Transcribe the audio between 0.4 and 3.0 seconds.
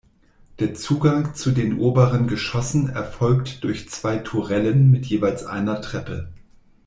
Der Zugang zu den oberen Geschossen